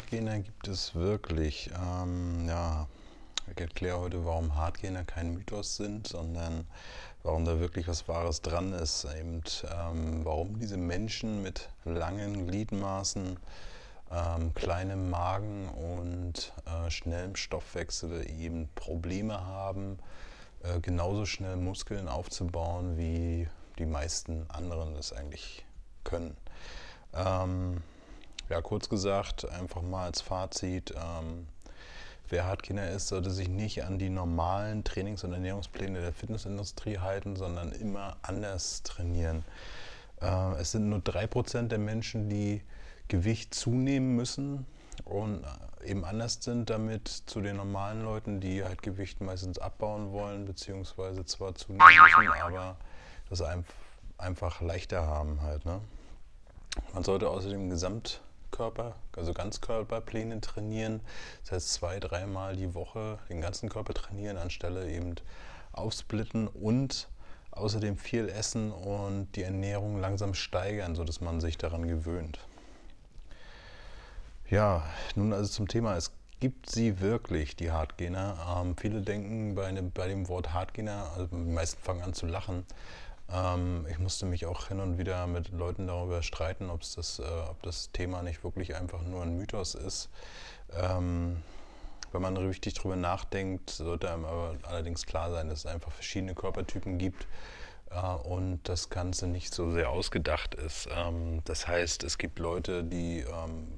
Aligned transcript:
Hardgainer 0.00 0.38
gibt 0.38 0.66
es 0.66 0.94
wirklich. 0.94 1.70
Ähm, 1.78 2.48
ja, 2.48 2.88
ich 3.52 3.60
erkläre 3.60 4.00
heute, 4.00 4.24
warum 4.24 4.54
Hardgainer 4.54 5.04
kein 5.04 5.34
Mythos 5.34 5.76
sind, 5.76 6.08
sondern 6.08 6.66
warum 7.22 7.44
da 7.44 7.60
wirklich 7.60 7.86
was 7.86 8.08
Wahres 8.08 8.40
dran 8.40 8.72
ist. 8.72 9.06
Eben, 9.18 9.42
ähm, 9.70 10.24
warum 10.24 10.58
diese 10.58 10.78
Menschen 10.78 11.42
mit 11.42 11.68
langen 11.84 12.46
Gliedmaßen, 12.46 13.38
ähm, 14.10 14.54
kleinem 14.54 15.10
Magen 15.10 15.68
und 15.68 16.54
äh, 16.64 16.90
schnellem 16.90 17.36
Stoffwechsel 17.36 18.26
eben 18.30 18.70
Probleme 18.76 19.44
haben, 19.44 19.98
äh, 20.62 20.80
genauso 20.80 21.26
schnell 21.26 21.56
Muskeln 21.56 22.08
aufzubauen, 22.08 22.96
wie 22.96 23.48
die 23.78 23.86
meisten 23.86 24.46
anderen 24.48 24.96
es 24.96 25.12
eigentlich 25.12 25.66
können. 26.04 26.38
Ähm, 27.12 27.82
ja, 28.50 28.60
kurz 28.60 28.88
gesagt, 28.88 29.48
einfach 29.48 29.80
mal 29.80 30.06
als 30.06 30.20
Fazit, 30.20 30.90
ähm, 30.90 31.46
wer 32.28 32.44
Hardgainer 32.44 32.90
ist, 32.90 33.08
sollte 33.08 33.30
sich 33.30 33.48
nicht 33.48 33.84
an 33.84 33.98
die 33.98 34.10
normalen 34.10 34.82
Trainings- 34.84 35.24
und 35.24 35.32
Ernährungspläne 35.32 36.00
der 36.00 36.12
Fitnessindustrie 36.12 36.98
halten, 36.98 37.36
sondern 37.36 37.72
immer 37.72 38.16
anders 38.22 38.82
trainieren. 38.82 39.44
Äh, 40.20 40.52
es 40.60 40.72
sind 40.72 40.88
nur 40.88 40.98
3% 40.98 41.68
der 41.68 41.78
Menschen, 41.78 42.28
die 42.28 42.62
Gewicht 43.08 43.54
zunehmen 43.54 44.16
müssen 44.16 44.66
und 45.04 45.44
eben 45.84 46.04
anders 46.04 46.38
sind 46.40 46.70
damit 46.70 47.08
zu 47.08 47.40
den 47.40 47.56
normalen 47.56 48.02
Leuten, 48.02 48.40
die 48.40 48.64
halt 48.64 48.82
Gewicht 48.82 49.20
meistens 49.20 49.58
abbauen 49.58 50.12
wollen, 50.12 50.44
beziehungsweise 50.44 51.24
zwar 51.24 51.54
zunehmen 51.54 51.84
müssen, 51.86 52.28
aber 52.42 52.76
das 53.28 53.42
einfach 54.18 54.60
leichter 54.60 55.06
haben 55.06 55.40
halt. 55.42 55.64
Ne? 55.64 55.80
Man 56.92 57.04
sollte 57.04 57.28
außerdem 57.28 57.70
Gesamt 57.70 58.20
Körper, 58.60 58.94
also 59.16 59.32
Ganzkörperpläne 59.32 60.38
trainieren. 60.42 61.00
Das 61.44 61.52
heißt 61.52 61.72
zwei, 61.72 61.98
dreimal 61.98 62.56
die 62.56 62.74
Woche 62.74 63.18
den 63.30 63.40
ganzen 63.40 63.70
Körper 63.70 63.94
trainieren, 63.94 64.36
anstelle 64.36 64.90
eben 64.90 65.14
aufsplitten 65.72 66.46
und 66.46 67.08
außerdem 67.52 67.96
viel 67.96 68.28
essen 68.28 68.70
und 68.70 69.28
die 69.34 69.44
Ernährung 69.44 69.98
langsam 69.98 70.34
steigern, 70.34 70.94
sodass 70.94 71.22
man 71.22 71.40
sich 71.40 71.56
daran 71.56 71.88
gewöhnt. 71.88 72.38
Ja, 74.50 74.82
nun 75.14 75.32
also 75.32 75.50
zum 75.50 75.66
Thema, 75.66 75.96
es 75.96 76.12
gibt 76.38 76.68
sie 76.68 77.00
wirklich, 77.00 77.56
die 77.56 77.70
Hardgainer. 77.70 78.60
Ähm, 78.60 78.76
viele 78.76 79.00
denken 79.00 79.54
bei, 79.54 79.72
ne, 79.72 79.82
bei, 79.84 80.06
dem 80.06 80.28
Wort 80.28 80.52
Hardgainer, 80.52 81.12
also 81.14 81.28
die 81.28 81.36
meisten 81.36 81.80
fangen 81.82 82.02
an 82.02 82.12
zu 82.12 82.26
lachen, 82.26 82.66
ähm, 83.32 83.86
ich 83.88 83.98
musste 83.98 84.26
mich 84.26 84.46
auch 84.46 84.68
hin 84.68 84.80
und 84.80 84.98
wieder 84.98 85.26
mit 85.26 85.50
Leuten 85.50 85.86
darüber 85.86 86.22
streiten, 86.22 86.68
das, 86.68 87.18
äh, 87.18 87.22
ob 87.22 87.62
das 87.62 87.90
Thema 87.92 88.22
nicht 88.22 88.44
wirklich 88.44 88.76
einfach 88.76 89.02
nur 89.02 89.22
ein 89.22 89.36
Mythos 89.36 89.74
ist. 89.74 90.08
Ähm, 90.72 91.42
wenn 92.12 92.22
man 92.22 92.36
richtig 92.36 92.74
drüber 92.74 92.96
nachdenkt, 92.96 93.70
sollte 93.70 94.10
einem 94.10 94.24
aber 94.24 94.56
allerdings 94.62 95.06
klar 95.06 95.30
sein, 95.30 95.48
dass 95.48 95.60
es 95.60 95.66
einfach 95.66 95.92
verschiedene 95.92 96.34
Körpertypen 96.34 96.98
gibt 96.98 97.26
äh, 97.90 98.00
und 98.00 98.60
das 98.64 98.90
Ganze 98.90 99.26
nicht 99.26 99.54
so 99.54 99.70
sehr 99.70 99.90
ausgedacht 99.90 100.54
ist. 100.54 100.88
Ähm, 100.92 101.42
das 101.44 101.68
heißt, 101.68 102.02
es 102.02 102.18
gibt 102.18 102.38
Leute, 102.38 102.82
die, 102.82 103.20
ähm, 103.20 103.68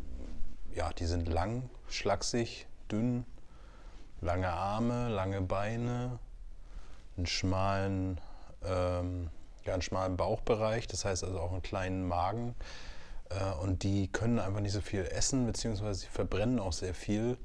ja, 0.74 0.90
die 0.94 1.06
sind 1.06 1.28
lang, 1.28 1.68
schlaksig, 1.88 2.66
dünn, 2.90 3.26
lange 4.22 4.48
Arme, 4.48 5.08
lange 5.08 5.42
Beine, 5.42 6.18
einen 7.16 7.26
schmalen 7.26 8.18
ähm, 8.64 9.28
ganz 9.64 9.84
schmalen 9.84 10.16
Bauchbereich, 10.16 10.86
das 10.86 11.04
heißt 11.04 11.24
also 11.24 11.40
auch 11.40 11.52
einen 11.52 11.62
kleinen 11.62 12.06
Magen. 12.06 12.54
Äh, 13.30 13.62
und 13.62 13.82
die 13.82 14.08
können 14.08 14.38
einfach 14.38 14.60
nicht 14.60 14.72
so 14.72 14.80
viel 14.80 15.04
essen, 15.04 15.46
beziehungsweise 15.46 16.00
sie 16.00 16.06
verbrennen 16.08 16.58
auch 16.58 16.72
sehr 16.72 16.94
viel. 16.94 17.36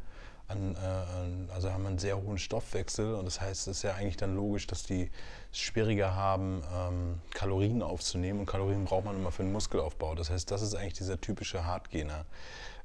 An, 0.47 0.75
äh, 0.75 1.51
also 1.53 1.71
haben 1.71 1.85
einen 1.85 1.97
sehr 1.97 2.21
hohen 2.21 2.37
Stoffwechsel 2.37 3.15
und 3.15 3.25
das 3.25 3.41
heißt, 3.41 3.67
es 3.67 3.77
ist 3.77 3.83
ja 3.83 3.95
eigentlich 3.95 4.15
dann 4.15 4.35
logisch, 4.35 4.65
dass 4.65 4.83
die 4.83 5.11
es 5.51 5.59
schwieriger 5.59 6.15
haben, 6.15 6.63
ähm, 6.73 7.21
Kalorien 7.31 7.81
aufzunehmen 7.81 8.39
und 8.39 8.45
Kalorien 8.45 8.85
braucht 8.85 9.03
man 9.03 9.17
immer 9.17 9.31
für 9.31 9.43
den 9.43 9.51
Muskelaufbau. 9.51 10.15
Das 10.15 10.29
heißt, 10.29 10.49
das 10.49 10.61
ist 10.61 10.73
eigentlich 10.73 10.93
dieser 10.93 11.19
typische 11.19 11.65
Hardgainer. 11.65 12.25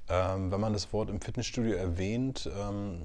Ähm, 0.08 0.50
wenn 0.50 0.60
man 0.60 0.72
das 0.72 0.92
Wort 0.92 1.08
im 1.08 1.20
Fitnessstudio 1.20 1.74
erwähnt, 1.74 2.50
ähm, 2.58 3.04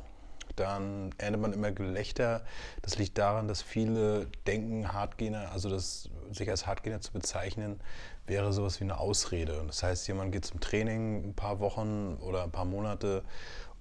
dann 0.59 1.13
erntet 1.17 1.41
man 1.41 1.53
immer 1.53 1.71
Gelächter. 1.71 2.43
Das 2.81 2.97
liegt 2.97 3.17
daran, 3.17 3.47
dass 3.47 3.61
viele 3.61 4.27
denken, 4.45 4.91
Hardgainer, 4.93 5.51
also 5.51 5.69
das, 5.69 6.09
sich 6.31 6.49
als 6.49 6.67
Hardgainer 6.67 7.01
zu 7.01 7.11
bezeichnen, 7.13 7.79
wäre 8.25 8.51
sowas 8.51 8.79
wie 8.79 8.83
eine 8.83 8.99
Ausrede. 8.99 9.63
Das 9.67 9.83
heißt, 9.83 10.07
jemand 10.07 10.31
geht 10.31 10.45
zum 10.45 10.59
Training 10.59 11.29
ein 11.29 11.33
paar 11.33 11.59
Wochen 11.59 12.17
oder 12.21 12.43
ein 12.43 12.51
paar 12.51 12.65
Monate 12.65 13.23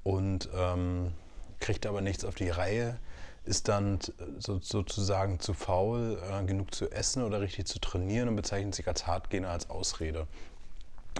und 0.05 0.49
ähm, 0.55 1.13
kriegt 1.61 1.87
aber 1.87 2.01
nichts 2.01 2.25
auf 2.25 2.35
die 2.35 2.51
Reihe, 2.51 2.99
ist 3.45 3.69
dann 3.69 3.99
so, 4.39 4.61
sozusagen 4.61 5.41
zu 5.41 5.55
faul, 5.55 6.21
äh, 6.31 6.45
genug 6.45 6.75
zu 6.75 6.91
essen 6.91 7.23
oder 7.23 7.41
richtig 7.41 7.67
zu 7.67 7.79
trainieren 7.81 8.29
und 8.29 8.37
bezeichnet 8.37 8.75
sich 8.75 8.87
als 8.87 9.07
Hardgainer 9.07 9.51
als 9.51 9.71
Ausrede. 9.71 10.27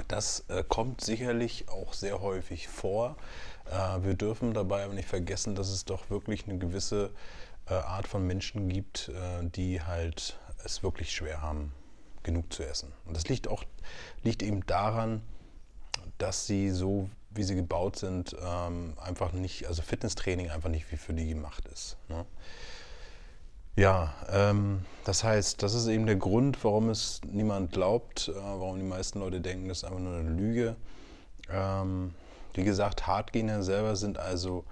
Das 0.09 0.45
äh, 0.49 0.63
kommt 0.67 1.01
sicherlich 1.01 1.69
auch 1.69 1.93
sehr 1.93 2.21
häufig 2.21 2.69
vor. 2.69 3.17
Äh, 3.67 4.05
wir 4.05 4.15
dürfen 4.15 4.55
dabei 4.55 4.85
aber 4.85 4.95
nicht 4.95 5.09
vergessen, 5.09 5.55
dass 5.55 5.69
es 5.69 5.85
doch 5.85 6.11
wirklich 6.11 6.47
eine 6.47 6.59
gewisse 6.59 7.11
äh, 7.69 7.75
Art 7.75 8.07
von 8.07 8.27
Menschen 8.27 8.69
gibt, 8.69 9.09
äh, 9.09 9.45
die 9.45 9.83
halt 9.83 10.39
es 10.65 10.83
wirklich 10.83 11.13
schwer 11.13 11.43
haben, 11.43 11.73
genug 12.23 12.53
zu 12.53 12.65
essen. 12.65 12.93
Und 13.05 13.17
das 13.17 13.29
liegt 13.29 13.49
auch 13.49 13.65
liegt 14.23 14.43
eben 14.43 14.65
daran, 14.67 15.23
dass 16.19 16.47
sie 16.47 16.71
so 16.71 17.11
wie 17.37 17.43
sie 17.43 17.55
gebaut 17.55 17.97
sind, 17.97 18.35
ähm, 18.43 18.95
einfach 18.99 19.33
nicht, 19.33 19.67
also 19.67 19.83
Fitnesstraining 19.83 20.51
einfach 20.51 20.71
nicht 20.71 20.91
wie 20.91 20.97
für 20.97 21.13
die 21.13 21.29
gemacht 21.29 21.69
ist. 21.69 21.97
Ne? 22.09 22.25
Ja, 23.77 24.15
ähm, 24.33 24.87
das 25.05 25.23
heißt, 25.23 25.63
das 25.63 25.75
ist 25.75 25.87
eben 25.87 26.07
der 26.07 26.17
Grund, 26.17 26.65
warum 26.65 26.89
es 26.89 27.21
niemand 27.31 27.73
glaubt, 27.73 28.29
äh, 28.29 28.35
warum 28.35 28.79
die 28.79 28.85
meisten 28.87 29.21
Leute 29.21 29.43
denken, 29.43 29.69
das 29.69 29.79
ist 29.79 29.85
einfach 29.85 29.99
nur 29.99 30.17
eine 30.17 30.31
Lüge. 30.31 30.77
Ähm, 31.51 32.15
wie 32.55 32.65
gesagt, 32.65 33.07
Hardgainer 33.07 33.63
selber 33.63 33.95
sind 33.95 34.19
also 34.19 34.65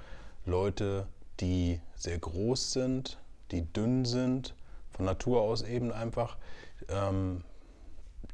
Leute, 0.46 1.06
die 1.40 1.80
sehr 1.96 2.18
groß 2.18 2.72
sind, 2.72 3.18
die 3.50 3.70
dünn 3.74 4.06
sind, 4.06 4.54
von 4.90 5.04
Natur 5.04 5.42
aus 5.42 5.60
eben 5.60 5.92
einfach, 5.92 6.38
ähm, 6.88 7.44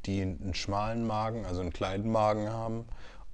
die 0.05 0.21
einen 0.21 0.53
schmalen 0.53 1.05
Magen, 1.05 1.45
also 1.45 1.59
einen 1.59 1.73
kleinen 1.73 2.09
Magen 2.09 2.49
haben. 2.49 2.85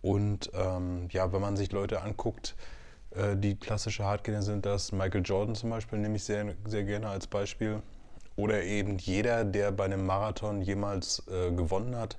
Und 0.01 0.49
ähm, 0.55 1.07
ja, 1.11 1.31
wenn 1.31 1.41
man 1.41 1.55
sich 1.55 1.71
Leute 1.71 2.01
anguckt, 2.01 2.55
die 3.35 3.55
klassische 3.55 4.03
Hardgainer 4.03 4.41
sind 4.41 4.65
das. 4.65 4.91
Michael 4.91 5.23
Jordan 5.23 5.55
zum 5.55 5.69
Beispiel 5.69 5.97
nehme 5.97 6.17
ich 6.17 6.23
sehr, 6.23 6.53
sehr 6.65 6.83
gerne 6.83 7.07
als 7.07 7.25
Beispiel. 7.25 7.81
Oder 8.37 8.63
eben 8.63 8.99
jeder, 8.99 9.43
der 9.43 9.71
bei 9.71 9.85
einem 9.85 10.05
Marathon 10.05 10.61
jemals 10.61 11.23
äh, 11.27 11.51
gewonnen 11.51 11.95
hat, 11.95 12.17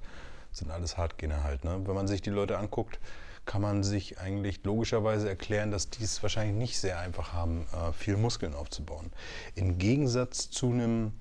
sind 0.50 0.70
alles 0.70 0.96
Hardgainer 0.96 1.44
halt. 1.44 1.64
Ne? 1.64 1.80
Wenn 1.84 1.94
man 1.94 2.08
sich 2.08 2.22
die 2.22 2.30
Leute 2.30 2.58
anguckt, 2.58 2.98
kann 3.46 3.62
man 3.62 3.84
sich 3.84 4.18
eigentlich 4.18 4.64
logischerweise 4.64 5.28
erklären, 5.28 5.70
dass 5.70 5.90
die 5.90 6.02
es 6.02 6.22
wahrscheinlich 6.22 6.56
nicht 6.56 6.78
sehr 6.78 6.98
einfach 6.98 7.32
haben, 7.32 7.66
äh, 7.72 7.92
viel 7.92 8.16
Muskeln 8.16 8.54
aufzubauen. 8.54 9.12
Im 9.54 9.78
Gegensatz 9.78 10.50
zu 10.50 10.70
einem 10.70 11.12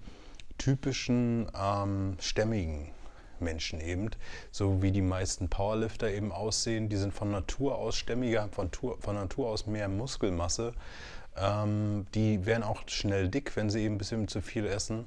typischen 0.57 1.47
ähm, 1.55 2.17
stämmigen 2.19 2.91
Menschen 3.41 3.81
eben, 3.81 4.09
so 4.51 4.81
wie 4.81 4.91
die 4.91 5.01
meisten 5.01 5.49
Powerlifter 5.49 6.09
eben 6.09 6.31
aussehen. 6.31 6.89
Die 6.89 6.97
sind 6.97 7.13
von 7.13 7.31
Natur 7.31 7.77
aus 7.77 7.95
stämmiger, 7.95 8.49
von, 8.51 8.69
von 8.71 9.15
Natur 9.15 9.49
aus 9.49 9.67
mehr 9.67 9.87
Muskelmasse. 9.87 10.73
Ähm, 11.37 12.07
die 12.13 12.45
werden 12.45 12.63
auch 12.63 12.81
schnell 12.87 13.29
dick, 13.29 13.55
wenn 13.55 13.69
sie 13.69 13.81
eben 13.81 13.95
ein 13.95 13.97
bisschen 13.97 14.27
zu 14.27 14.41
viel 14.41 14.65
essen. 14.65 15.05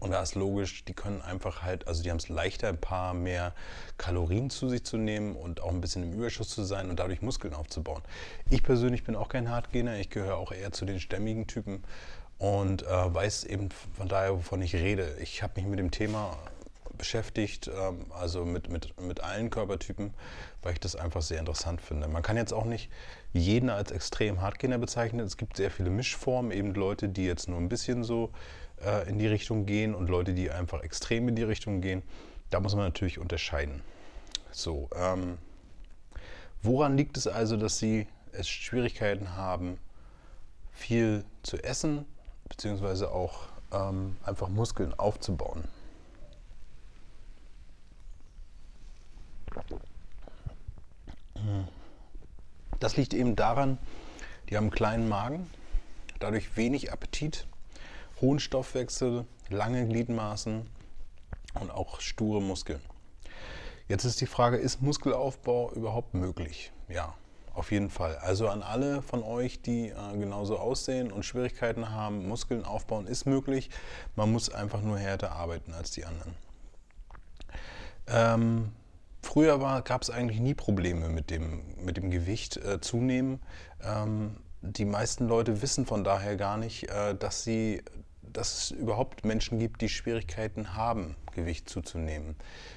Und 0.00 0.12
da 0.12 0.22
ist 0.22 0.36
logisch, 0.36 0.84
die 0.84 0.94
können 0.94 1.22
einfach 1.22 1.62
halt, 1.62 1.88
also 1.88 2.02
die 2.02 2.10
haben 2.10 2.18
es 2.18 2.28
leichter, 2.28 2.68
ein 2.68 2.80
paar 2.80 3.14
mehr 3.14 3.52
Kalorien 3.96 4.48
zu 4.48 4.68
sich 4.68 4.84
zu 4.84 4.96
nehmen 4.96 5.34
und 5.34 5.60
auch 5.60 5.70
ein 5.70 5.80
bisschen 5.80 6.04
im 6.04 6.12
Überschuss 6.12 6.50
zu 6.50 6.62
sein 6.62 6.88
und 6.88 7.00
dadurch 7.00 7.20
Muskeln 7.20 7.52
aufzubauen. 7.52 8.02
Ich 8.48 8.62
persönlich 8.62 9.02
bin 9.02 9.16
auch 9.16 9.28
kein 9.28 9.50
Hardgainer, 9.50 9.98
ich 9.98 10.10
gehöre 10.10 10.36
auch 10.36 10.52
eher 10.52 10.70
zu 10.70 10.84
den 10.84 11.00
stämmigen 11.00 11.48
Typen 11.48 11.82
und 12.38 12.82
äh, 12.82 12.86
weiß 12.86 13.44
eben 13.44 13.70
von 13.70 14.06
daher, 14.08 14.36
wovon 14.36 14.62
ich 14.62 14.74
rede. 14.76 15.16
Ich 15.20 15.42
habe 15.42 15.54
mich 15.56 15.68
mit 15.68 15.80
dem 15.80 15.90
Thema 15.90 16.36
beschäftigt, 16.98 17.68
ähm, 17.68 18.06
also 18.10 18.44
mit, 18.44 18.68
mit, 18.68 19.00
mit 19.00 19.22
allen 19.22 19.50
Körpertypen, 19.50 20.12
weil 20.62 20.74
ich 20.74 20.80
das 20.80 20.96
einfach 20.96 21.22
sehr 21.22 21.38
interessant 21.38 21.80
finde. 21.80 22.08
Man 22.08 22.22
kann 22.22 22.36
jetzt 22.36 22.52
auch 22.52 22.64
nicht 22.64 22.90
jeden 23.32 23.70
als 23.70 23.90
extrem 23.90 24.40
Hardgainer 24.40 24.78
bezeichnen. 24.78 25.24
Es 25.24 25.36
gibt 25.36 25.56
sehr 25.56 25.70
viele 25.70 25.90
Mischformen, 25.90 26.50
eben 26.50 26.74
Leute, 26.74 27.08
die 27.08 27.24
jetzt 27.24 27.48
nur 27.48 27.58
ein 27.58 27.68
bisschen 27.68 28.04
so 28.04 28.30
äh, 28.84 29.08
in 29.08 29.18
die 29.18 29.26
Richtung 29.26 29.66
gehen 29.66 29.94
und 29.94 30.08
Leute, 30.08 30.34
die 30.34 30.50
einfach 30.50 30.82
extrem 30.82 31.28
in 31.28 31.36
die 31.36 31.42
Richtung 31.42 31.80
gehen. 31.80 32.02
Da 32.50 32.60
muss 32.60 32.74
man 32.74 32.84
natürlich 32.84 33.18
unterscheiden. 33.18 33.82
So, 34.50 34.88
ähm, 34.96 35.38
woran 36.62 36.96
liegt 36.96 37.16
es 37.16 37.26
also, 37.26 37.56
dass 37.56 37.78
sie 37.78 38.06
es 38.32 38.48
Schwierigkeiten 38.48 39.36
haben, 39.36 39.78
viel 40.72 41.24
zu 41.42 41.58
essen, 41.62 42.06
beziehungsweise 42.48 43.10
auch 43.10 43.48
ähm, 43.72 44.16
einfach 44.24 44.48
Muskeln 44.48 44.94
aufzubauen? 44.98 45.64
Das 52.80 52.96
liegt 52.96 53.14
eben 53.14 53.36
daran, 53.36 53.78
die 54.48 54.56
haben 54.56 54.64
einen 54.64 54.70
kleinen 54.70 55.08
Magen, 55.08 55.50
dadurch 56.20 56.56
wenig 56.56 56.92
Appetit, 56.92 57.46
hohen 58.20 58.38
Stoffwechsel, 58.38 59.26
lange 59.48 59.86
Gliedmaßen 59.86 60.68
und 61.60 61.70
auch 61.70 62.00
sture 62.00 62.40
Muskeln. 62.40 62.80
Jetzt 63.88 64.04
ist 64.04 64.20
die 64.20 64.26
Frage, 64.26 64.58
ist 64.58 64.82
Muskelaufbau 64.82 65.72
überhaupt 65.72 66.14
möglich? 66.14 66.72
Ja, 66.88 67.14
auf 67.54 67.72
jeden 67.72 67.90
Fall. 67.90 68.16
Also 68.18 68.48
an 68.48 68.62
alle 68.62 69.02
von 69.02 69.22
euch, 69.22 69.62
die 69.62 69.88
äh, 69.88 70.16
genauso 70.16 70.58
aussehen 70.58 71.10
und 71.10 71.24
Schwierigkeiten 71.24 71.90
haben, 71.90 72.28
Muskeln 72.28 72.64
aufbauen 72.64 73.06
ist 73.06 73.26
möglich. 73.26 73.70
Man 74.14 74.30
muss 74.30 74.50
einfach 74.50 74.82
nur 74.82 74.98
härter 74.98 75.32
arbeiten 75.32 75.72
als 75.72 75.90
die 75.90 76.04
anderen. 76.04 76.34
Ähm, 78.06 78.72
früher 79.28 79.58
gab 79.82 80.02
es 80.02 80.10
eigentlich 80.10 80.40
nie 80.40 80.54
Probleme 80.54 81.10
mit 81.10 81.30
dem, 81.30 81.62
mit 81.84 81.98
dem 81.98 82.10
Gewicht 82.10 82.56
äh, 82.56 82.80
zunehmen. 82.80 83.40
Ähm, 83.82 84.38
die 84.62 84.86
meisten 84.86 85.28
Leute 85.28 85.60
wissen 85.60 85.84
von 85.84 86.02
daher 86.02 86.36
gar 86.36 86.56
nicht, 86.56 86.88
äh, 86.88 87.14
dass 87.14 87.44
sie 87.44 87.82
dass 88.32 88.64
es 88.64 88.70
überhaupt 88.70 89.24
Menschen 89.24 89.58
gibt, 89.58 89.80
die 89.80 89.88
Schwierigkeiten 89.88 90.74
haben, 90.74 91.16
Gewicht 91.34 91.68
zuzunehmen. 91.68 92.36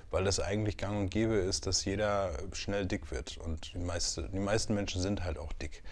Weil 0.10 0.24
das 0.24 0.40
eigentlich 0.40 0.78
gang 0.78 0.98
und 0.98 1.10
gäbe 1.12 1.36
ist, 1.36 1.68
dass 1.68 1.84
jeder 1.84 2.32
schnell 2.54 2.86
dick 2.86 3.12
wird. 3.12 3.38
Und 3.38 3.74
die, 3.74 3.80
meiste, 3.80 4.30
die 4.30 4.40
meisten 4.40 4.74
Menschen 4.74 5.02
sind 5.02 5.24
halt 5.24 5.38
auch 5.38 5.52
dick. 5.54 5.84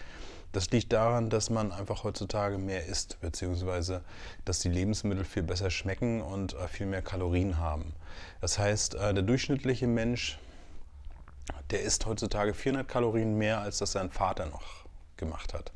Das 0.52 0.70
liegt 0.70 0.92
daran, 0.92 1.30
dass 1.30 1.48
man 1.48 1.72
einfach 1.72 2.02
heutzutage 2.04 2.58
mehr 2.58 2.86
isst, 2.86 3.20
beziehungsweise 3.20 4.02
dass 4.44 4.58
die 4.58 4.68
Lebensmittel 4.68 5.24
viel 5.24 5.44
besser 5.44 5.70
schmecken 5.70 6.22
und 6.22 6.54
äh, 6.54 6.66
viel 6.66 6.86
mehr 6.86 7.02
Kalorien 7.02 7.58
haben. 7.58 7.92
Das 8.40 8.58
heißt, 8.58 8.94
äh, 8.94 9.14
der 9.14 9.22
durchschnittliche 9.22 9.86
Mensch, 9.86 10.38
der 11.70 11.82
isst 11.82 12.06
heutzutage 12.06 12.54
400 12.54 12.88
Kalorien 12.88 13.36
mehr, 13.36 13.60
als 13.60 13.78
das 13.78 13.92
sein 13.92 14.10
Vater 14.10 14.46
noch 14.46 14.84
gemacht 15.16 15.54
hat. 15.54 15.72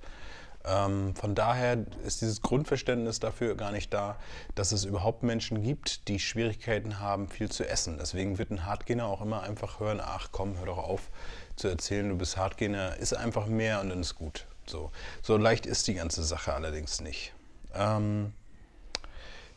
Ähm, 0.67 1.15
von 1.15 1.35
daher 1.35 1.85
ist 2.07 2.23
dieses 2.23 2.41
Grundverständnis 2.41 3.21
dafür 3.21 3.55
gar 3.55 3.71
nicht 3.71 3.93
da, 3.93 4.17
dass 4.55 4.73
es 4.73 4.85
überhaupt 4.85 5.23
Menschen 5.23 5.63
gibt, 5.63 6.09
die 6.09 6.19
Schwierigkeiten 6.19 7.01
haben, 7.01 7.29
viel 7.29 7.51
zu 7.51 7.69
essen. 7.69 7.99
Deswegen 7.99 8.39
wird 8.39 8.51
ein 8.51 8.65
Hardgainer 8.65 9.07
auch 9.07 9.21
immer 9.21 9.43
einfach 9.43 9.79
hören, 9.81 10.01
ach 10.03 10.31
komm, 10.33 10.57
hör 10.59 10.67
doch 10.67 10.79
auf 10.79 11.11
zu 11.57 11.69
erzählen, 11.69 12.09
du 12.09 12.17
bist 12.17 12.37
Hardgainer, 12.37 12.97
ist 12.97 13.15
einfach 13.15 13.47
mehr 13.47 13.81
und 13.81 13.91
dann 13.91 14.01
ist 14.01 14.15
gut. 14.15 14.47
So, 14.67 14.91
so 15.23 15.37
leicht 15.37 15.67
ist 15.67 15.87
die 15.87 15.95
ganze 15.95 16.25
Sache 16.25 16.55
allerdings 16.55 17.03
nicht. 17.03 17.35
Ähm, 17.75 18.33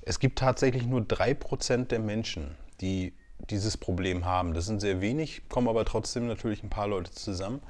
es 0.01 0.19
gibt 0.19 0.39
tatsächlich 0.39 0.85
nur 0.85 1.01
3% 1.01 1.85
der 1.85 1.99
Menschen, 1.99 2.55
die 2.81 3.13
dieses 3.49 3.77
Problem 3.77 4.25
haben. 4.25 4.53
Das 4.53 4.65
sind 4.65 4.79
sehr 4.79 5.01
wenig, 5.01 5.44
kommen 5.49 5.67
aber 5.67 5.85
trotzdem 5.85 6.27
natürlich 6.27 6.63
ein 6.63 6.69
paar 6.69 6.88
Leute 6.88 7.11
zusammen. 7.11 7.61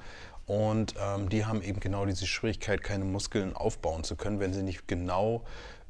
Und 0.46 0.96
ähm, 1.02 1.30
die 1.30 1.46
haben 1.46 1.62
eben 1.62 1.80
genau 1.80 2.06
diese 2.06 2.26
Schwierigkeit, 2.26 2.82
keine 2.82 3.04
Muskeln 3.04 3.56
aufbauen 3.56 4.04
zu 4.04 4.16
können, 4.16 4.40
wenn 4.40 4.54
sie 4.54 4.64
nicht 4.64 4.88
genau 4.88 5.44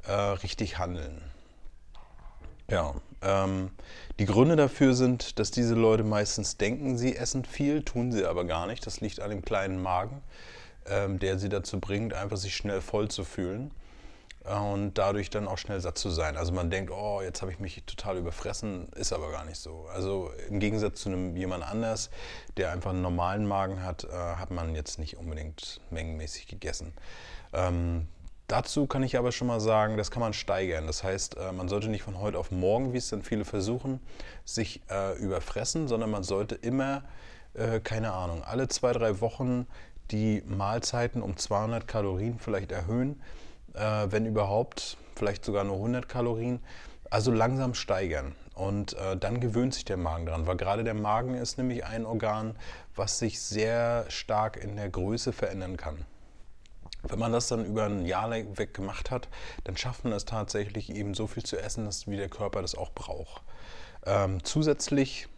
äh, 0.06 0.12
richtig 0.12 0.78
handeln. 0.78 1.22
Ja, 2.68 2.94
ähm, 3.22 3.70
die 4.18 4.26
Gründe 4.26 4.56
dafür 4.56 4.94
sind, 4.94 5.38
dass 5.38 5.50
diese 5.50 5.74
Leute 5.74 6.02
meistens 6.02 6.56
denken, 6.56 6.98
sie 6.98 7.16
essen 7.16 7.44
viel, 7.44 7.82
tun 7.82 8.12
sie 8.12 8.26
aber 8.26 8.44
gar 8.44 8.66
nicht. 8.66 8.84
Das 8.86 9.00
liegt 9.00 9.20
an 9.20 9.30
dem 9.30 9.42
kleinen 9.42 9.80
Magen, 9.80 10.22
ähm, 10.86 11.18
der 11.18 11.38
sie 11.38 11.48
dazu 11.48 11.80
bringt, 11.80 12.12
einfach 12.12 12.36
sich 12.36 12.54
schnell 12.54 12.80
voll 12.80 13.08
zu 13.08 13.24
fühlen 13.24 13.70
und 14.48 14.94
dadurch 14.94 15.30
dann 15.30 15.46
auch 15.46 15.58
schnell 15.58 15.80
satt 15.80 15.98
zu 15.98 16.10
sein. 16.10 16.36
Also 16.36 16.52
man 16.52 16.70
denkt, 16.70 16.90
oh, 16.90 17.20
jetzt 17.22 17.42
habe 17.42 17.52
ich 17.52 17.58
mich 17.58 17.82
total 17.84 18.16
überfressen, 18.16 18.88
ist 18.94 19.12
aber 19.12 19.30
gar 19.30 19.44
nicht 19.44 19.58
so. 19.58 19.86
Also 19.92 20.30
im 20.48 20.58
Gegensatz 20.60 21.02
zu 21.02 21.10
einem 21.10 21.36
jemand 21.36 21.64
anders, 21.64 22.10
der 22.56 22.72
einfach 22.72 22.90
einen 22.90 23.02
normalen 23.02 23.46
Magen 23.46 23.82
hat, 23.82 24.04
äh, 24.04 24.08
hat 24.10 24.50
man 24.50 24.74
jetzt 24.74 24.98
nicht 24.98 25.18
unbedingt 25.18 25.80
mengenmäßig 25.90 26.46
gegessen. 26.46 26.94
Ähm, 27.52 28.08
dazu 28.46 28.86
kann 28.86 29.02
ich 29.02 29.18
aber 29.18 29.32
schon 29.32 29.48
mal 29.48 29.60
sagen, 29.60 29.96
das 29.96 30.10
kann 30.10 30.20
man 30.20 30.32
steigern. 30.32 30.86
Das 30.86 31.02
heißt, 31.04 31.36
äh, 31.36 31.52
man 31.52 31.68
sollte 31.68 31.88
nicht 31.88 32.02
von 32.02 32.18
heute 32.18 32.38
auf 32.38 32.50
morgen, 32.50 32.92
wie 32.92 32.98
es 32.98 33.10
dann 33.10 33.22
viele 33.22 33.44
versuchen, 33.44 34.00
sich 34.44 34.80
äh, 34.90 35.18
überfressen, 35.18 35.88
sondern 35.88 36.10
man 36.10 36.22
sollte 36.22 36.54
immer, 36.54 37.02
äh, 37.54 37.80
keine 37.80 38.12
Ahnung, 38.12 38.42
alle 38.44 38.68
zwei, 38.68 38.92
drei 38.92 39.20
Wochen 39.20 39.66
die 40.10 40.42
Mahlzeiten 40.46 41.20
um 41.20 41.36
200 41.36 41.86
Kalorien 41.86 42.38
vielleicht 42.38 42.72
erhöhen 42.72 43.20
äh, 43.78 44.10
wenn 44.10 44.26
überhaupt, 44.26 44.96
vielleicht 45.16 45.44
sogar 45.44 45.64
nur 45.64 45.76
100 45.76 46.08
Kalorien. 46.08 46.60
Also 47.10 47.30
langsam 47.30 47.74
steigern. 47.74 48.34
Und 48.54 48.94
äh, 48.94 49.16
dann 49.16 49.40
gewöhnt 49.40 49.72
sich 49.72 49.84
der 49.84 49.96
Magen 49.96 50.26
dran, 50.26 50.46
weil 50.46 50.56
gerade 50.56 50.84
der 50.84 50.94
Magen 50.94 51.34
ist 51.34 51.58
nämlich 51.58 51.84
ein 51.84 52.04
Organ, 52.04 52.56
was 52.96 53.18
sich 53.18 53.40
sehr 53.40 54.04
stark 54.08 54.56
in 54.56 54.76
der 54.76 54.90
Größe 54.90 55.32
verändern 55.32 55.76
kann. 55.76 56.04
Wenn 57.04 57.20
man 57.20 57.32
das 57.32 57.46
dann 57.46 57.64
über 57.64 57.84
ein 57.84 58.04
Jahr 58.04 58.30
weg 58.30 58.74
gemacht 58.74 59.12
hat, 59.12 59.28
dann 59.64 59.76
schafft 59.76 60.04
man 60.04 60.12
es 60.12 60.24
tatsächlich 60.24 60.90
eben 60.90 61.14
so 61.14 61.28
viel 61.28 61.44
zu 61.44 61.56
essen, 61.56 61.84
dass 61.84 62.08
wie 62.08 62.16
der 62.16 62.28
Körper 62.28 62.60
das 62.60 62.74
auch 62.74 62.90
braucht. 62.90 63.42
Ähm, 64.04 64.42
zusätzlich 64.42 65.28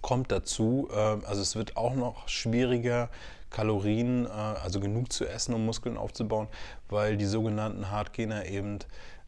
kommt 0.00 0.30
dazu, 0.30 0.88
äh, 0.92 0.94
also 0.94 1.42
es 1.42 1.56
wird 1.56 1.76
auch 1.76 1.94
noch 1.94 2.28
schwieriger, 2.28 3.10
Kalorien, 3.50 4.26
äh, 4.26 4.28
also 4.28 4.80
genug 4.80 5.12
zu 5.12 5.26
essen, 5.26 5.54
um 5.54 5.64
Muskeln 5.64 5.96
aufzubauen, 5.96 6.48
weil 6.88 7.16
die 7.16 7.26
sogenannten 7.26 7.90
Hardgainer 7.90 8.46
eben, 8.46 8.78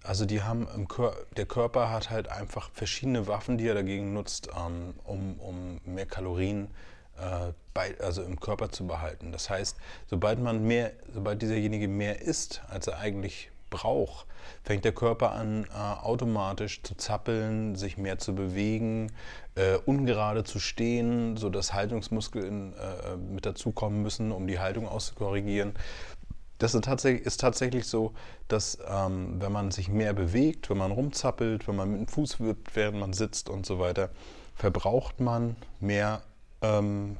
also 0.02 0.26
die 0.26 0.42
haben 0.42 0.66
im 0.74 0.88
Kör 0.88 1.14
der 1.36 1.46
Körper 1.46 1.90
hat 1.90 2.10
halt 2.10 2.28
einfach 2.28 2.70
verschiedene 2.72 3.26
Waffen, 3.26 3.58
die 3.58 3.66
er 3.66 3.74
dagegen 3.74 4.12
nutzt, 4.12 4.48
ähm, 4.56 4.94
um, 5.04 5.38
um 5.38 5.80
mehr 5.84 6.06
Kalorien 6.06 6.68
äh, 7.18 7.52
bei, 7.74 7.94
also 8.00 8.22
im 8.22 8.40
Körper 8.40 8.70
zu 8.70 8.86
behalten. 8.86 9.32
Das 9.32 9.50
heißt, 9.50 9.76
sobald 10.06 10.40
man 10.40 10.66
mehr, 10.66 10.92
sobald 11.12 11.42
dieserjenige 11.42 11.88
mehr 11.88 12.22
isst, 12.22 12.62
als 12.68 12.86
er 12.86 12.98
eigentlich 12.98 13.49
braucht, 13.70 14.26
fängt 14.62 14.84
der 14.84 14.92
Körper 14.92 15.32
an, 15.32 15.64
äh, 15.64 15.76
automatisch 15.76 16.82
zu 16.82 16.96
zappeln, 16.96 17.76
sich 17.76 17.96
mehr 17.96 18.18
zu 18.18 18.34
bewegen, 18.34 19.12
äh, 19.54 19.76
ungerade 19.86 20.44
zu 20.44 20.58
stehen, 20.58 21.36
sodass 21.36 21.72
Haltungsmuskeln 21.72 22.74
äh, 22.74 23.16
mit 23.16 23.46
dazukommen 23.46 24.02
müssen, 24.02 24.32
um 24.32 24.46
die 24.46 24.58
Haltung 24.58 24.86
auszukorrigieren. 24.88 25.74
Das 26.58 26.74
ist 26.74 26.84
tatsächlich, 26.84 27.24
ist 27.24 27.40
tatsächlich 27.40 27.86
so, 27.86 28.12
dass 28.48 28.78
ähm, 28.86 29.40
wenn 29.40 29.50
man 29.50 29.70
sich 29.70 29.88
mehr 29.88 30.12
bewegt, 30.12 30.68
wenn 30.68 30.76
man 30.76 30.92
rumzappelt, 30.92 31.66
wenn 31.66 31.76
man 31.76 31.90
mit 31.90 32.00
dem 32.00 32.08
Fuß 32.08 32.40
wippt, 32.40 32.76
während 32.76 33.00
man 33.00 33.14
sitzt 33.14 33.48
und 33.48 33.64
so 33.64 33.78
weiter, 33.78 34.10
verbraucht 34.54 35.20
man 35.20 35.56
mehr 35.80 36.20
ähm, 36.60 37.16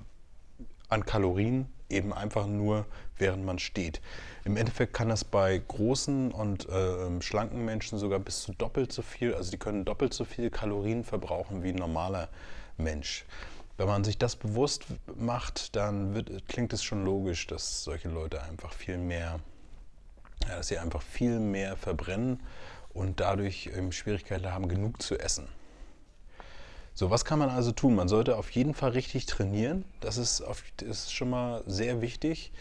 an 0.91 1.07
Kalorien, 1.07 1.73
eben 1.89 2.13
einfach 2.13 2.47
nur, 2.47 2.85
während 3.17 3.45
man 3.45 3.59
steht. 3.59 4.03
Im 4.45 4.57
Endeffekt 4.57 4.95
kann 4.95 5.09
das 5.09 5.25
bei 5.25 5.61
großen 5.69 6.33
und 6.33 6.69
äh, 6.69 7.21
schlanken 7.21 7.65
Menschen 7.65 7.99
sogar 7.99 8.19
bis 8.19 8.43
zu 8.43 8.53
doppelt 8.53 8.93
so 8.93 9.03
viel, 9.03 9.35
also 9.35 9.51
die 9.51 9.59
können 9.59 9.85
doppelt 9.85 10.15
so 10.15 10.25
viel 10.25 10.51
Kalorien 10.51 11.05
verbrauchen 11.05 11.63
wie 11.63 11.71
ein 11.71 11.77
normaler 11.77 12.29
Mensch. 12.79 13.27
Wenn 13.77 13.87
man 13.87 14.05
sich 14.05 14.19
das 14.19 14.37
bewusst 14.37 14.85
macht, 15.17 15.77
dann 15.77 16.15
wird, 16.15 16.49
klingt 16.49 16.73
es 16.73 16.83
schon 16.83 17.05
logisch, 17.05 17.47
dass 17.47 17.85
solche 17.85 18.09
Leute 18.09 18.43
einfach 18.43 18.73
viel 18.73 18.99
mehr, 18.99 19.41
ja, 20.47 20.57
dass 20.57 20.69
sie 20.69 20.79
einfach 20.79 21.03
viel 21.03 21.39
mehr 21.39 21.77
verbrennen 21.77 22.41
und 22.93 23.21
dadurch 23.21 23.71
ähm, 23.75 23.93
Schwierigkeiten 23.93 24.53
haben, 24.53 24.69
genug 24.69 25.03
zu 25.03 25.19
essen. 25.19 25.49
So, 26.95 27.11
was 27.11 27.25
kann 27.25 27.39
man 27.39 27.49
also 27.49 27.73
tun? 27.73 27.95
Man 27.95 28.09
sollte 28.09 28.37
auf 28.37 28.51
jeden 28.51 28.75
Fall 28.75 28.91
richtig 28.91 29.25
trainieren. 29.25 29.85
Das 30.01 30.19
ist, 30.19 30.43
auf, 30.43 30.63
das 30.77 30.89
ist 30.89 31.15
schon 31.15 31.31
mal 31.31 31.63
sehr 31.67 32.03
wichtig. 32.03 32.53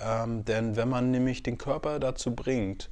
Ähm, 0.00 0.44
denn 0.44 0.76
wenn 0.76 0.88
man 0.88 1.10
nämlich 1.10 1.42
den 1.42 1.58
Körper 1.58 1.98
dazu 1.98 2.34
bringt, 2.34 2.90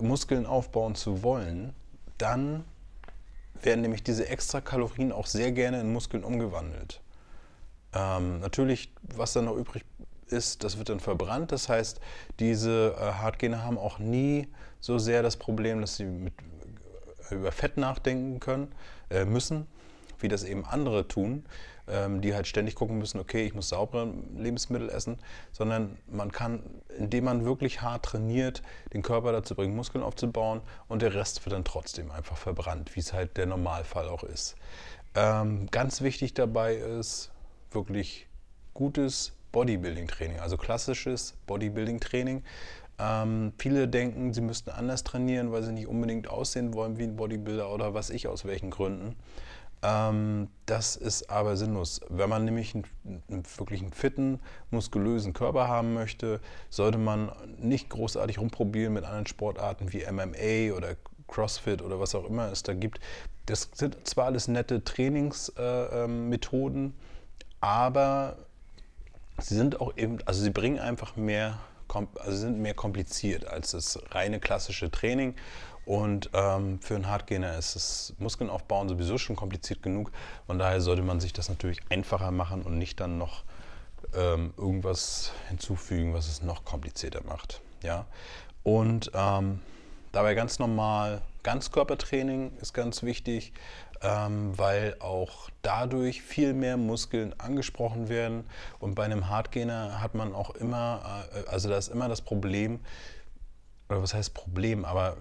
Muskeln 0.00 0.46
aufbauen 0.46 0.94
zu 0.94 1.22
wollen, 1.22 1.74
dann 2.18 2.64
werden 3.60 3.82
nämlich 3.82 4.02
diese 4.02 4.28
extra 4.28 4.60
Kalorien 4.60 5.12
auch 5.12 5.26
sehr 5.26 5.52
gerne 5.52 5.80
in 5.80 5.92
Muskeln 5.92 6.24
umgewandelt. 6.24 7.00
Ähm, 7.94 8.40
natürlich, 8.40 8.92
was 9.02 9.32
dann 9.34 9.44
noch 9.44 9.56
übrig 9.56 9.84
ist, 10.28 10.64
das 10.64 10.78
wird 10.78 10.88
dann 10.88 11.00
verbrannt. 11.00 11.52
Das 11.52 11.68
heißt, 11.68 12.00
diese 12.40 12.96
äh, 12.98 13.12
Hartgene 13.12 13.62
haben 13.62 13.78
auch 13.78 13.98
nie 13.98 14.48
so 14.80 14.98
sehr 14.98 15.22
das 15.22 15.36
Problem, 15.36 15.80
dass 15.80 15.96
sie 15.96 16.06
mit, 16.06 16.34
äh, 17.30 17.34
über 17.34 17.52
Fett 17.52 17.76
nachdenken 17.76 18.40
können, 18.40 18.74
äh, 19.10 19.24
müssen, 19.24 19.66
wie 20.22 20.28
das 20.28 20.44
eben 20.44 20.64
andere 20.64 21.08
tun, 21.08 21.44
ähm, 21.88 22.20
die 22.20 22.34
halt 22.34 22.46
ständig 22.46 22.74
gucken 22.74 22.98
müssen, 22.98 23.18
okay, 23.18 23.44
ich 23.44 23.54
muss 23.54 23.68
saubere 23.68 24.12
Lebensmittel 24.36 24.88
essen, 24.88 25.18
sondern 25.52 25.96
man 26.06 26.32
kann, 26.32 26.62
indem 26.96 27.24
man 27.24 27.44
wirklich 27.44 27.82
hart 27.82 28.04
trainiert, 28.04 28.62
den 28.92 29.02
Körper 29.02 29.32
dazu 29.32 29.54
bringen, 29.54 29.74
Muskeln 29.74 30.04
aufzubauen 30.04 30.60
und 30.88 31.02
der 31.02 31.14
Rest 31.14 31.44
wird 31.44 31.54
dann 31.54 31.64
trotzdem 31.64 32.10
einfach 32.10 32.36
verbrannt, 32.36 32.94
wie 32.94 33.00
es 33.00 33.12
halt 33.12 33.36
der 33.36 33.46
Normalfall 33.46 34.08
auch 34.08 34.22
ist. 34.22 34.56
Ähm, 35.14 35.66
ganz 35.70 36.00
wichtig 36.00 36.34
dabei 36.34 36.76
ist 36.76 37.30
wirklich 37.70 38.26
gutes 38.74 39.32
Bodybuilding-Training, 39.52 40.38
also 40.38 40.56
klassisches 40.56 41.34
Bodybuilding-Training. 41.46 42.42
Ähm, 42.98 43.52
viele 43.58 43.88
denken, 43.88 44.32
sie 44.32 44.40
müssten 44.40 44.70
anders 44.70 45.04
trainieren, 45.04 45.52
weil 45.52 45.62
sie 45.62 45.72
nicht 45.72 45.86
unbedingt 45.86 46.28
aussehen 46.28 46.74
wollen 46.74 46.98
wie 46.98 47.04
ein 47.04 47.16
Bodybuilder 47.16 47.72
oder 47.72 47.94
was 47.94 48.10
ich 48.10 48.28
aus 48.28 48.44
welchen 48.44 48.70
Gründen. 48.70 49.16
Ähm, 49.82 50.48
das 50.66 50.96
ist 50.96 51.28
aber 51.28 51.56
sinnlos. 51.56 52.00
Wenn 52.08 52.28
man 52.28 52.44
nämlich 52.44 52.72
einen, 52.74 52.84
einen, 53.28 53.42
wirklich 53.56 53.82
einen 53.82 53.92
fitten, 53.92 54.38
muskulösen 54.70 55.32
Körper 55.32 55.66
haben 55.68 55.94
möchte, 55.94 56.40
sollte 56.70 56.98
man 56.98 57.32
nicht 57.58 57.90
großartig 57.90 58.38
rumprobieren 58.38 58.94
mit 58.94 59.04
anderen 59.04 59.26
Sportarten 59.26 59.92
wie 59.92 60.04
MMA 60.10 60.72
oder 60.76 60.94
CrossFit 61.26 61.82
oder 61.82 61.98
was 61.98 62.14
auch 62.14 62.28
immer 62.28 62.52
es 62.52 62.62
da 62.62 62.74
gibt. 62.74 63.00
Das 63.46 63.70
sind 63.74 64.06
zwar 64.06 64.26
alles 64.26 64.46
nette 64.46 64.84
Trainingsmethoden, 64.84 66.86
äh, 66.86 66.92
aber 67.60 68.36
sie 69.38 69.56
sind 69.56 69.80
auch 69.80 69.96
eben, 69.96 70.18
also 70.26 70.42
sie 70.42 70.50
bringen 70.50 70.78
einfach 70.78 71.16
mehr, 71.16 71.58
also 71.88 72.36
sind 72.36 72.60
mehr 72.60 72.74
kompliziert 72.74 73.46
als 73.46 73.72
das 73.72 73.98
reine 74.12 74.38
klassische 74.38 74.92
Training. 74.92 75.34
Und 75.84 76.30
ähm, 76.32 76.80
für 76.80 76.94
einen 76.94 77.08
Hardgainer 77.08 77.58
ist 77.58 77.74
das 77.74 78.14
Muskeln 78.18 78.50
aufbauen 78.50 78.88
sowieso 78.88 79.18
schon 79.18 79.36
kompliziert 79.36 79.82
genug. 79.82 80.12
Von 80.46 80.58
daher 80.58 80.80
sollte 80.80 81.02
man 81.02 81.20
sich 81.20 81.32
das 81.32 81.48
natürlich 81.48 81.80
einfacher 81.90 82.30
machen 82.30 82.62
und 82.62 82.78
nicht 82.78 83.00
dann 83.00 83.18
noch 83.18 83.42
ähm, 84.14 84.54
irgendwas 84.56 85.32
hinzufügen, 85.48 86.14
was 86.14 86.28
es 86.28 86.42
noch 86.42 86.64
komplizierter 86.64 87.22
macht. 87.24 87.60
Ja? 87.82 88.06
Und 88.62 89.10
ähm, 89.14 89.60
dabei 90.12 90.34
ganz 90.34 90.58
normal 90.58 91.22
Ganzkörpertraining 91.42 92.52
ist 92.60 92.72
ganz 92.72 93.02
wichtig, 93.02 93.52
ähm, 94.02 94.56
weil 94.56 94.96
auch 95.00 95.50
dadurch 95.62 96.22
viel 96.22 96.54
mehr 96.54 96.76
Muskeln 96.76 97.34
angesprochen 97.38 98.08
werden. 98.08 98.44
Und 98.78 98.94
bei 98.94 99.04
einem 99.04 99.28
Hardgainer 99.28 100.00
hat 100.00 100.14
man 100.14 100.34
auch 100.34 100.50
immer, 100.50 101.26
äh, 101.34 101.48
also 101.48 101.68
da 101.68 101.76
ist 101.76 101.88
immer 101.88 102.08
das 102.08 102.20
Problem, 102.20 102.80
oder 103.88 104.02
was 104.02 104.14
heißt 104.14 104.34
Problem, 104.34 104.84
aber 104.84 105.16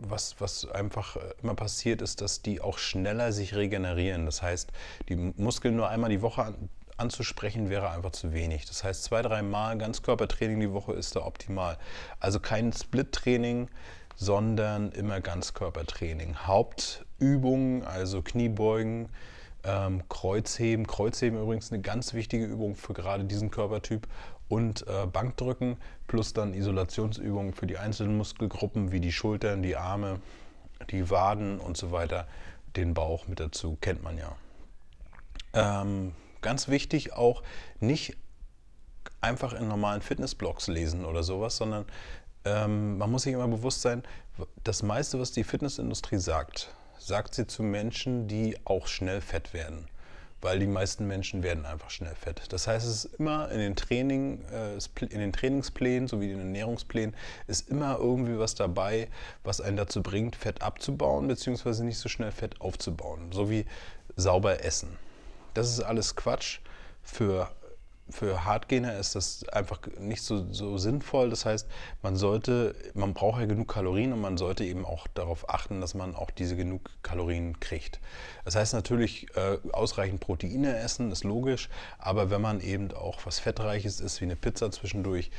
was, 0.00 0.36
was 0.40 0.68
einfach 0.70 1.16
äh, 1.16 1.20
immer 1.42 1.54
passiert, 1.54 2.02
ist, 2.02 2.20
dass 2.20 2.42
die 2.42 2.60
auch 2.60 2.78
schneller 2.78 3.32
sich 3.32 3.54
regenerieren. 3.54 4.26
Das 4.26 4.42
heißt, 4.42 4.70
die 5.08 5.16
Muskeln 5.16 5.76
nur 5.76 5.88
einmal 5.88 6.10
die 6.10 6.22
Woche 6.22 6.42
an, 6.42 6.68
anzusprechen 6.96 7.70
wäre 7.70 7.90
einfach 7.90 8.12
zu 8.12 8.32
wenig. 8.32 8.66
Das 8.66 8.84
heißt, 8.84 9.04
zwei, 9.04 9.22
dreimal 9.22 9.78
Ganzkörpertraining 9.78 10.60
die 10.60 10.72
Woche 10.72 10.92
ist 10.92 11.16
da 11.16 11.24
optimal. 11.24 11.78
Also 12.20 12.40
kein 12.40 12.72
Split-Training, 12.72 13.68
sondern 14.16 14.92
immer 14.92 15.20
Ganzkörpertraining. 15.20 16.36
Hauptübungen, 16.46 17.84
also 17.84 18.22
Kniebeugen, 18.22 19.08
ähm, 19.64 20.02
Kreuzheben. 20.08 20.86
Kreuzheben 20.86 21.40
übrigens 21.40 21.72
eine 21.72 21.80
ganz 21.82 22.14
wichtige 22.14 22.44
Übung 22.44 22.74
für 22.74 22.92
gerade 22.92 23.24
diesen 23.24 23.50
Körpertyp 23.50 24.06
und 24.48 24.86
äh, 24.86 25.06
Bankdrücken 25.06 25.76
plus 26.06 26.32
dann 26.32 26.54
Isolationsübungen 26.54 27.52
für 27.52 27.66
die 27.66 27.78
einzelnen 27.78 28.16
Muskelgruppen 28.16 28.92
wie 28.92 29.00
die 29.00 29.12
Schultern, 29.12 29.62
die 29.62 29.76
Arme, 29.76 30.20
die 30.90 31.10
Waden 31.10 31.58
und 31.58 31.76
so 31.76 31.92
weiter. 31.92 32.26
Den 32.76 32.94
Bauch 32.94 33.26
mit 33.26 33.40
dazu 33.40 33.76
kennt 33.80 34.02
man 34.02 34.18
ja. 34.18 34.36
Ähm, 35.52 36.14
ganz 36.40 36.68
wichtig 36.68 37.12
auch 37.12 37.42
nicht 37.80 38.16
einfach 39.20 39.52
in 39.52 39.68
normalen 39.68 40.02
Fitnessblogs 40.02 40.68
lesen 40.68 41.04
oder 41.04 41.22
sowas, 41.22 41.56
sondern 41.56 41.84
ähm, 42.44 42.98
man 42.98 43.10
muss 43.10 43.22
sich 43.22 43.34
immer 43.34 43.48
bewusst 43.48 43.82
sein, 43.82 44.02
das 44.64 44.82
meiste, 44.82 45.20
was 45.20 45.32
die 45.32 45.44
Fitnessindustrie 45.44 46.18
sagt, 46.18 46.74
sagt 47.00 47.34
sie 47.34 47.46
zu 47.46 47.62
Menschen, 47.62 48.28
die 48.28 48.56
auch 48.64 48.86
schnell 48.86 49.20
fett 49.20 49.52
werden 49.52 49.88
weil 50.42 50.58
die 50.58 50.66
meisten 50.66 51.06
Menschen 51.06 51.42
werden 51.42 51.66
einfach 51.66 51.90
schnell 51.90 52.14
fett. 52.14 52.42
Das 52.50 52.66
heißt, 52.66 52.86
es 52.86 53.04
ist 53.04 53.14
immer 53.18 53.50
in 53.50 53.58
den, 53.58 53.76
Training, 53.76 54.42
äh, 54.52 54.76
in 55.04 55.20
den 55.20 55.32
Trainingsplänen 55.32 56.08
sowie 56.08 56.30
in 56.30 56.38
den 56.38 56.46
Ernährungsplänen 56.46 57.14
ist 57.46 57.68
immer 57.68 57.98
irgendwie 57.98 58.38
was 58.38 58.54
dabei, 58.54 59.08
was 59.44 59.60
einen 59.60 59.76
dazu 59.76 60.02
bringt, 60.02 60.36
Fett 60.36 60.62
abzubauen 60.62 61.28
bzw. 61.28 61.82
nicht 61.82 61.98
so 61.98 62.08
schnell 62.08 62.32
Fett 62.32 62.60
aufzubauen, 62.60 63.32
so 63.32 63.50
wie 63.50 63.66
sauber 64.16 64.64
essen. 64.64 64.96
Das 65.54 65.68
ist 65.68 65.80
alles 65.80 66.16
Quatsch. 66.16 66.60
Für 67.02 67.50
für 68.10 68.44
Hardgainer 68.44 68.96
ist 68.96 69.14
das 69.14 69.48
einfach 69.48 69.80
nicht 69.98 70.22
so, 70.22 70.52
so, 70.52 70.78
sinnvoll. 70.78 71.30
Das 71.30 71.44
heißt, 71.44 71.66
man 72.02 72.16
sollte, 72.16 72.74
man 72.94 73.14
braucht 73.14 73.40
ja 73.40 73.46
genug 73.46 73.68
Kalorien 73.68 74.12
und 74.12 74.20
man 74.20 74.36
sollte 74.36 74.64
eben 74.64 74.84
auch 74.84 75.06
darauf 75.08 75.48
achten, 75.48 75.80
dass 75.80 75.94
man 75.94 76.14
auch 76.14 76.30
diese 76.30 76.56
genug 76.56 76.90
Kalorien 77.02 77.60
kriegt. 77.60 78.00
Das 78.44 78.56
heißt 78.56 78.74
natürlich, 78.74 79.28
äh, 79.36 79.58
ausreichend 79.72 80.20
Proteine 80.20 80.76
essen 80.78 81.10
ist 81.10 81.24
logisch, 81.24 81.68
aber 81.98 82.30
wenn 82.30 82.40
man 82.40 82.60
eben 82.60 82.92
auch 82.92 83.20
was 83.24 83.38
Fettreiches 83.38 84.00
isst, 84.00 84.20
wie 84.20 84.26
eine 84.26 84.36
Pizza 84.36 84.70
zwischendurch, 84.70 85.30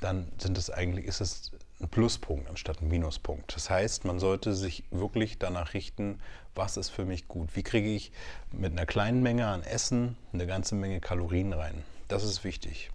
dann 0.00 0.30
sind 0.38 0.58
es 0.58 0.70
eigentlich, 0.70 1.06
ist 1.06 1.20
es 1.20 1.52
ein 1.80 1.88
Pluspunkt 1.88 2.48
anstatt 2.48 2.82
ein 2.82 2.88
Minuspunkt. 2.88 3.54
Das 3.54 3.70
heißt, 3.70 4.04
man 4.04 4.18
sollte 4.18 4.54
sich 4.54 4.84
wirklich 4.90 5.38
danach 5.38 5.74
richten, 5.74 6.20
was 6.54 6.76
ist 6.76 6.88
für 6.88 7.04
mich 7.04 7.28
gut. 7.28 7.54
Wie 7.54 7.62
kriege 7.62 7.88
ich 7.88 8.12
mit 8.52 8.72
einer 8.72 8.86
kleinen 8.86 9.22
Menge 9.22 9.46
an 9.46 9.62
Essen 9.62 10.16
eine 10.32 10.46
ganze 10.46 10.74
Menge 10.74 11.00
Kalorien 11.00 11.52
rein? 11.52 11.84
Das 12.08 12.24
ist 12.24 12.42
wichtig. 12.42 12.90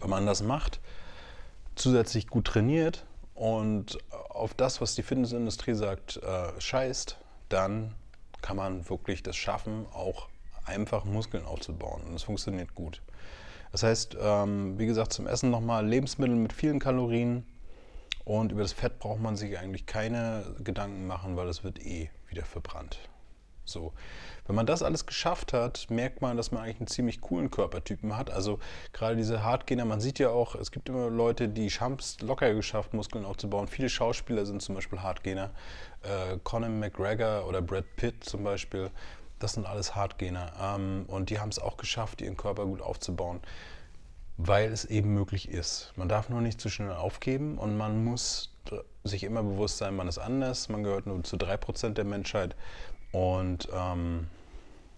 Wenn 0.00 0.10
man 0.10 0.26
das 0.26 0.42
macht, 0.42 0.80
zusätzlich 1.74 2.28
gut 2.28 2.46
trainiert 2.46 3.04
und 3.34 3.98
auf 4.10 4.54
das, 4.54 4.80
was 4.80 4.94
die 4.94 5.02
Fitnessindustrie 5.02 5.74
sagt, 5.74 6.18
äh, 6.18 6.60
scheißt, 6.60 7.18
dann 7.48 7.94
kann 8.40 8.56
man 8.56 8.88
wirklich 8.88 9.22
das 9.22 9.36
schaffen, 9.36 9.86
auch 9.92 10.28
einfach 10.64 11.04
Muskeln 11.04 11.44
aufzubauen. 11.44 12.02
Und 12.02 12.14
es 12.14 12.22
funktioniert 12.22 12.74
gut. 12.74 13.02
Das 13.72 13.82
heißt, 13.82 14.16
ähm, 14.20 14.78
wie 14.78 14.86
gesagt, 14.86 15.12
zum 15.12 15.26
Essen 15.26 15.50
nochmal 15.50 15.86
Lebensmittel 15.86 16.36
mit 16.36 16.52
vielen 16.52 16.78
Kalorien. 16.78 17.44
Und 18.24 18.52
über 18.52 18.62
das 18.62 18.72
Fett 18.72 18.98
braucht 19.00 19.20
man 19.20 19.36
sich 19.36 19.58
eigentlich 19.58 19.86
keine 19.86 20.54
Gedanken 20.62 21.06
machen, 21.06 21.36
weil 21.36 21.48
es 21.48 21.64
wird 21.64 21.84
eh 21.84 22.10
wieder 22.28 22.44
verbrannt. 22.44 22.98
So. 23.64 23.92
Wenn 24.46 24.56
man 24.56 24.66
das 24.66 24.82
alles 24.82 25.06
geschafft 25.06 25.52
hat, 25.52 25.86
merkt 25.90 26.20
man, 26.20 26.36
dass 26.36 26.52
man 26.52 26.62
eigentlich 26.62 26.80
einen 26.80 26.86
ziemlich 26.86 27.20
coolen 27.20 27.50
Körpertypen 27.50 28.16
hat. 28.16 28.30
Also 28.30 28.58
gerade 28.92 29.16
diese 29.16 29.42
Hardgainer, 29.42 29.84
man 29.84 30.00
sieht 30.00 30.18
ja 30.18 30.30
auch, 30.30 30.54
es 30.54 30.70
gibt 30.70 30.88
immer 30.88 31.08
Leute, 31.08 31.48
die 31.48 31.68
haben 31.68 31.94
es 31.94 32.20
locker 32.20 32.52
geschafft, 32.52 32.92
Muskeln 32.92 33.24
aufzubauen. 33.24 33.68
Viele 33.68 33.88
Schauspieler 33.88 34.44
sind 34.44 34.60
zum 34.60 34.74
Beispiel 34.74 35.00
Hardgainer. 35.00 35.50
Äh, 36.02 36.38
Conor 36.44 36.68
McGregor 36.68 37.46
oder 37.48 37.62
Brad 37.62 37.84
Pitt 37.96 38.24
zum 38.24 38.44
Beispiel, 38.44 38.90
das 39.38 39.54
sind 39.54 39.66
alles 39.66 39.94
Hardgainer. 39.94 40.52
Ähm, 40.60 41.04
und 41.08 41.30
die 41.30 41.40
haben 41.40 41.48
es 41.48 41.58
auch 41.58 41.76
geschafft, 41.76 42.20
ihren 42.20 42.36
Körper 42.36 42.66
gut 42.66 42.82
aufzubauen 42.82 43.40
weil 44.36 44.72
es 44.72 44.84
eben 44.84 45.14
möglich 45.14 45.48
ist. 45.48 45.92
Man 45.96 46.08
darf 46.08 46.28
nur 46.28 46.40
nicht 46.40 46.60
zu 46.60 46.68
schnell 46.68 46.92
aufgeben 46.92 47.56
und 47.58 47.76
man 47.76 48.04
muss 48.04 48.52
sich 49.04 49.24
immer 49.24 49.42
bewusst 49.42 49.78
sein, 49.78 49.94
man 49.94 50.08
ist 50.08 50.18
anders, 50.18 50.68
man 50.68 50.82
gehört 50.82 51.06
nur 51.06 51.22
zu 51.22 51.36
3% 51.36 51.90
der 51.90 52.04
Menschheit 52.04 52.56
und 53.14 53.68
ähm, 53.72 54.26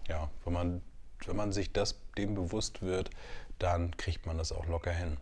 ja, 0.07 0.27
wenn 0.43 0.53
man, 0.53 0.81
wenn 1.27 1.35
man 1.35 1.51
sich 1.51 1.71
das 1.71 1.99
dem 2.17 2.33
bewusst 2.33 2.81
wird, 2.81 3.11
dann 3.59 3.95
kriegt 3.95 4.25
man 4.25 4.39
das 4.39 4.51
auch 4.51 4.65
locker 4.65 4.91
hin. 4.91 5.17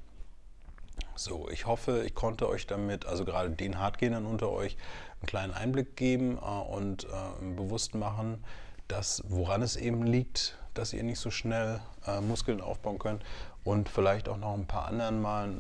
So, 1.14 1.50
ich 1.50 1.66
hoffe, 1.66 2.06
ich 2.06 2.16
konnte 2.16 2.48
euch 2.48 2.68
damit, 2.68 3.06
also 3.06 3.26
gerade 3.26 3.50
den 3.50 3.80
Hardgainern 3.80 4.26
unter 4.26 4.50
euch, 4.50 4.78
einen 5.20 5.28
kleinen 5.28 5.54
Einblick 5.54 5.98
geben 5.98 6.38
äh, 6.38 6.40
und 6.40 7.04
äh, 7.04 7.56
bewusst 7.58 7.96
machen, 7.96 8.42
dass, 8.88 9.24
woran 9.28 9.62
es 9.62 9.76
eben 9.76 10.04
liegt, 10.04 10.58
dass 10.74 10.94
ihr 10.94 11.04
nicht 11.04 11.20
so 11.20 11.32
schnell 11.32 11.82
äh, 12.08 12.22
Muskeln 12.22 12.62
aufbauen 12.62 12.98
könnt 12.98 13.26
und 13.66 13.90
vielleicht 13.90 14.30
auch 14.30 14.38
noch 14.38 14.54
ein 14.54 14.68
paar 14.68 14.88
anderen 14.88 15.22
mal 15.22 15.54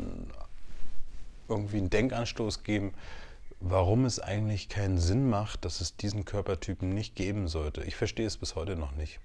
irgendwie 1.50 1.77
einen 1.80 1.89
Denkanstoß 1.89 2.63
geben, 2.63 2.94
warum 3.67 4.05
es 4.05 4.19
eigentlich 4.19 4.69
keinen 4.69 5.00
Sinn 5.00 5.27
macht, 5.27 5.65
dass 5.65 5.81
es 5.81 5.98
diesen 5.98 6.24
Körpertypen 6.24 6.89
nicht 6.89 7.15
geben 7.15 7.48
sollte. 7.48 7.84
Ich 7.84 7.95
verstehe 7.95 8.27
es 8.27 8.38
bis 8.38 8.55
heute 8.55 8.75
noch 8.75 8.91
nicht. 8.91 9.19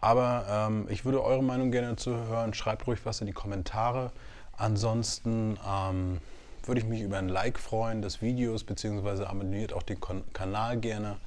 Aber 0.00 0.46
ähm, 0.48 0.86
ich 0.88 1.04
würde 1.04 1.22
eure 1.22 1.42
Meinung 1.42 1.70
gerne 1.70 1.96
zuhören. 1.96 2.54
Schreibt 2.54 2.86
ruhig 2.86 3.00
was 3.04 3.20
in 3.20 3.26
die 3.26 3.34
Kommentare. 3.34 4.12
Ansonsten 4.56 5.58
ähm, 5.68 6.20
würde 6.64 6.80
ich 6.80 6.86
mich 6.86 7.02
über 7.02 7.18
ein 7.18 7.28
Like 7.28 7.58
freuen 7.58 8.00
des 8.00 8.22
Videos, 8.22 8.64
beziehungsweise 8.64 9.28
abonniert 9.28 9.74
auch 9.74 9.82
den 9.82 10.00
Kon 10.00 10.24
Kanal 10.32 10.78
gerne. 10.78 11.18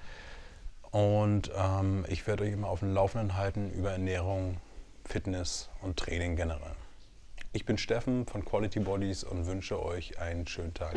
Und 0.90 1.52
ähm, 1.56 2.04
ich 2.10 2.26
werde 2.26 2.46
euch 2.46 2.54
immer 2.54 2.70
auf 2.70 2.80
dem 2.80 2.96
Laufenden 2.96 3.38
halten 3.38 3.70
über 3.72 3.92
Ernährung, 3.92 4.58
Fitness 5.06 5.70
und 5.84 5.98
Training 5.98 6.36
generell. 6.36 6.76
Ich 7.58 7.66
bin 7.66 7.80
Steffen 7.80 8.28
von 8.28 8.46
Quality 8.46 8.82
Bodies 8.82 9.24
und 9.24 9.48
wünsche 9.48 9.84
euch 9.84 10.20
einen 10.20 10.46
schönen 10.46 10.76
Tag. 10.76 10.94